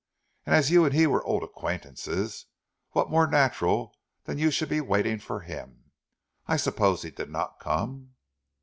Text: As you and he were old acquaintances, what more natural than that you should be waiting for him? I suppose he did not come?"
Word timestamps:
As 0.47 0.71
you 0.71 0.83
and 0.83 0.95
he 0.95 1.05
were 1.05 1.23
old 1.25 1.43
acquaintances, 1.43 2.47
what 2.93 3.11
more 3.11 3.27
natural 3.27 3.93
than 4.23 4.37
that 4.37 4.41
you 4.41 4.49
should 4.49 4.69
be 4.69 4.81
waiting 4.81 5.19
for 5.19 5.41
him? 5.41 5.91
I 6.47 6.57
suppose 6.57 7.03
he 7.03 7.11
did 7.11 7.29
not 7.29 7.59
come?" 7.59 8.15